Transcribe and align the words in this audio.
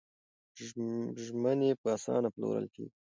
ژمنې 1.25 1.71
په 1.81 1.87
اسانه 1.95 2.29
پلورل 2.33 2.65
کېږي. 2.73 2.93